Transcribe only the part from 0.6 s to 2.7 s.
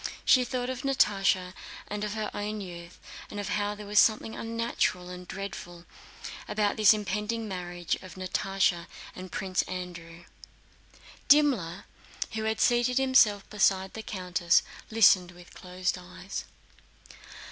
of Natásha and of her own